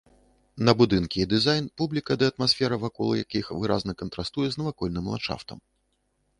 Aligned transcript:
На 0.69 0.73
будынкі 0.79 1.17
і 1.23 1.27
дызайн, 1.33 1.67
публіка 1.81 2.17
ды 2.23 2.31
атмасфера 2.33 2.75
вакол 2.85 3.09
якіх 3.23 3.53
выразна 3.61 3.91
кантрастуе 4.03 4.47
з 4.51 4.55
навакольным 4.65 5.05
ландшафтам. 5.15 5.57